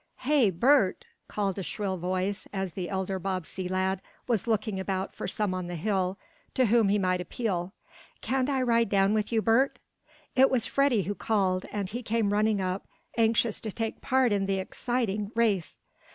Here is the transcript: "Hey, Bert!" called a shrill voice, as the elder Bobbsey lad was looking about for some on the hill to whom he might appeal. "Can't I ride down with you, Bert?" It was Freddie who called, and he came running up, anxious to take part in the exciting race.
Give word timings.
"Hey, 0.21 0.49
Bert!" 0.49 1.05
called 1.27 1.59
a 1.59 1.61
shrill 1.61 1.95
voice, 1.95 2.47
as 2.51 2.73
the 2.73 2.89
elder 2.89 3.19
Bobbsey 3.19 3.67
lad 3.69 4.01
was 4.27 4.47
looking 4.47 4.79
about 4.79 5.13
for 5.13 5.27
some 5.27 5.53
on 5.53 5.67
the 5.67 5.75
hill 5.75 6.17
to 6.55 6.65
whom 6.65 6.89
he 6.89 6.97
might 6.97 7.21
appeal. 7.21 7.73
"Can't 8.19 8.49
I 8.49 8.63
ride 8.63 8.89
down 8.89 9.13
with 9.13 9.31
you, 9.31 9.43
Bert?" 9.43 9.77
It 10.35 10.49
was 10.49 10.65
Freddie 10.65 11.03
who 11.03 11.13
called, 11.13 11.67
and 11.71 11.87
he 11.87 12.01
came 12.01 12.33
running 12.33 12.59
up, 12.59 12.87
anxious 13.15 13.61
to 13.61 13.71
take 13.71 14.01
part 14.01 14.31
in 14.31 14.47
the 14.47 14.57
exciting 14.57 15.31
race. 15.35 15.77